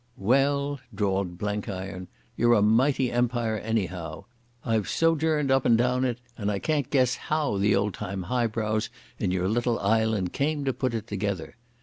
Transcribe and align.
"Well," 0.17 0.79
drawled 0.95 1.37
Blenkiron, 1.37 2.07
you're 2.35 2.55
a 2.55 2.63
mighty 2.63 3.11
Empire 3.11 3.57
anyhow. 3.59 4.25
I've 4.65 4.89
sojourned 4.89 5.51
up 5.51 5.63
and 5.63 5.77
down 5.77 6.05
it 6.05 6.17
and 6.35 6.49
I 6.49 6.57
can't 6.57 6.89
guess 6.89 7.13
how 7.15 7.59
the 7.59 7.75
old 7.75 7.93
time 7.93 8.23
highbrows 8.23 8.89
in 9.19 9.29
your 9.29 9.47
little 9.47 9.77
island 9.77 10.33
came 10.33 10.65
to 10.65 10.73
put 10.73 10.95
it 10.95 11.05
together. 11.05 11.55